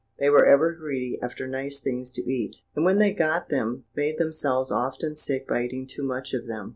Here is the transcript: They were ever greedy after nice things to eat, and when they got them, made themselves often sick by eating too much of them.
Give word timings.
They 0.17 0.31
were 0.31 0.47
ever 0.47 0.73
greedy 0.73 1.19
after 1.21 1.47
nice 1.47 1.79
things 1.79 2.09
to 2.13 2.23
eat, 2.27 2.63
and 2.75 2.83
when 2.83 2.97
they 2.97 3.13
got 3.13 3.49
them, 3.49 3.83
made 3.95 4.17
themselves 4.17 4.71
often 4.71 5.15
sick 5.15 5.47
by 5.47 5.63
eating 5.65 5.85
too 5.85 6.01
much 6.03 6.33
of 6.33 6.47
them. 6.47 6.69